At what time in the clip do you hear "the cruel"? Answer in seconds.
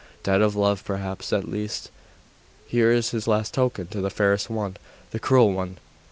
5.11-5.53